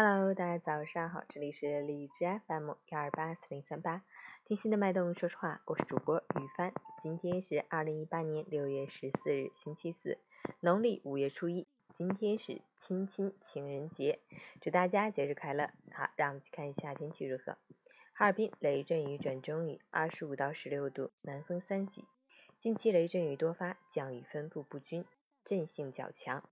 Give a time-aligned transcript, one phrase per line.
[0.00, 4.04] Hello，大家早上好，这里是荔枝 FM 幺二八四零三八，
[4.44, 6.72] 听心的脉动，说实话，我是主播雨帆。
[7.02, 10.16] 今天是二零一八年六月十四日，星期四，
[10.60, 11.66] 农历五月初一，
[11.96, 14.20] 今天是亲亲情人节，
[14.60, 15.68] 祝大家节日快乐。
[15.92, 17.56] 好，让我们去看一下天气如何。
[18.12, 22.04] 哈尔滨雷阵雨转中雨，二十五到十六度，南风三级。
[22.62, 25.04] 近期雷阵雨多发，降雨分布不均，
[25.44, 26.44] 阵性较强。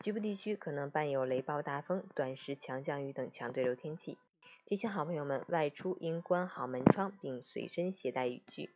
[0.00, 4.18] 局部地区可能伴有雷暴大风、短时强降雨等强对流天气，
[4.66, 8.70] 提醒好朋友们外出应关好门窗，并随身携带雨具。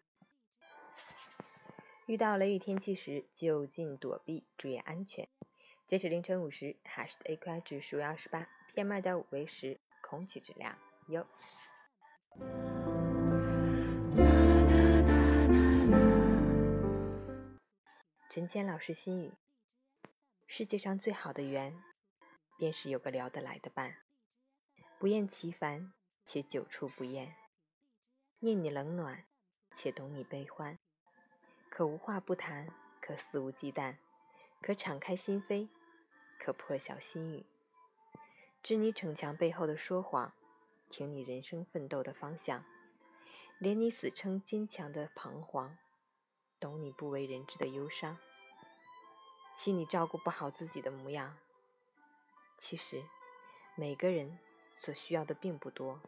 [2.07, 5.29] 遇到雷雨天气时，就近躲避，注意安全。
[5.87, 10.77] 截止凌晨五时，哈市的 AQI 指数为二十八，PM 二点五为十，空气质量
[11.09, 11.25] 优。
[18.31, 19.33] 陈谦老师心语。
[20.53, 21.81] 世界上最好的缘，
[22.59, 23.95] 便是有个聊得来的伴，
[24.99, 25.93] 不厌其烦
[26.27, 27.37] 且久处不厌，
[28.41, 29.25] 念你冷暖
[29.77, 30.77] 且懂你悲欢，
[31.71, 32.67] 可无话不谈，
[33.01, 33.95] 可肆无忌惮，
[34.61, 35.69] 可敞开心扉，
[36.41, 37.47] 可破晓心语，
[38.65, 40.35] 知你逞强背后的说谎，
[40.91, 42.65] 听你人生奋斗的方向，
[43.61, 45.79] 怜你死撑坚强的彷徨，
[46.59, 48.19] 懂你不为人知的忧伤。
[49.63, 51.37] 心里照顾不好自己的模样。
[52.61, 53.05] 其实，
[53.75, 54.39] 每个人
[54.79, 56.01] 所需要的并不多。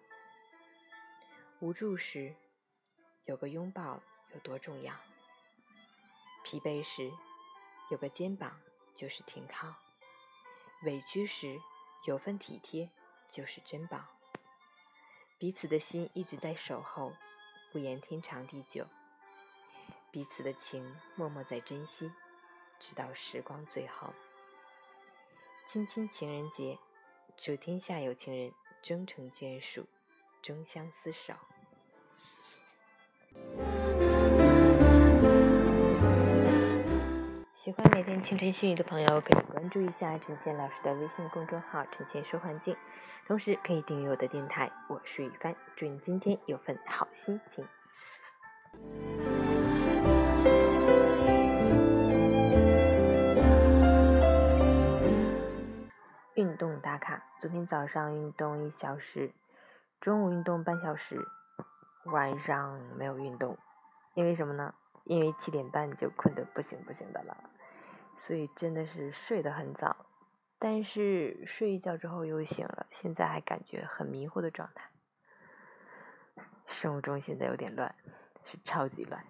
[1.61, 2.35] 无助时，
[3.27, 4.01] 有个拥抱
[4.33, 4.95] 有多重要；
[6.45, 7.13] 疲惫时，
[7.91, 8.59] 有个肩膀
[8.95, 9.75] 就是停靠；
[10.85, 11.61] 委屈时，
[12.07, 12.89] 有份体贴
[13.31, 14.03] 就是珍宝。
[15.39, 17.13] 彼此的心一直在守候，
[17.71, 18.87] 不言天长地久；
[20.11, 22.11] 彼此的情默默在珍惜。
[22.83, 24.13] 直到时光最后，
[25.71, 26.77] 亲亲情人节，
[27.37, 28.53] 祝天下有情人
[28.83, 29.87] 终成眷属，
[30.43, 31.33] 终相厮守。
[37.55, 42.77] 喜欢每天清晨心语的朋友，可以关注一下陈倩老师的微信公众号“陈倩说环境”，
[43.29, 44.69] 同时可以订阅我的电台。
[44.89, 47.65] 我是雨帆，祝你今天有份好心情。
[56.43, 59.31] 运动打卡，昨天早上运动一小时，
[60.01, 61.25] 中午运动半小时，
[62.07, 63.57] 晚上没有运动，
[64.15, 64.75] 因为什么呢？
[65.05, 67.37] 因为七点半就困得不行不行的了，
[68.27, 70.05] 所以真的是睡得很早，
[70.59, 74.91] 但是睡一觉之后又醒了，现在还感觉很迷糊的状态，
[76.67, 77.95] 生物钟现在有点乱，
[78.45, 79.25] 是超级乱。